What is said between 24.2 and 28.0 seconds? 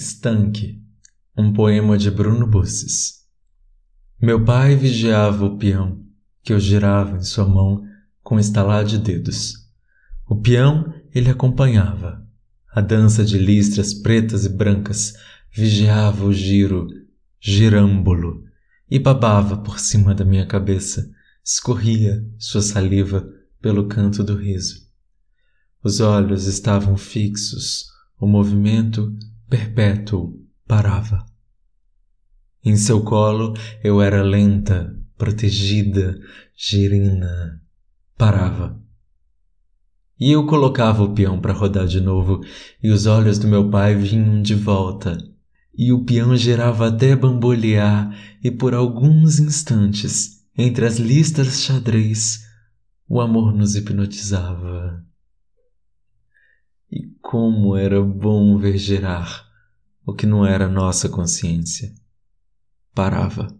do riso. Os olhos estavam fixos,